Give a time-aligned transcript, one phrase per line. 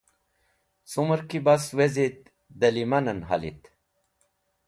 [0.91, 2.19] Cumẽr ki bas wezit
[2.59, 3.61] dẽ lẽmanen halit.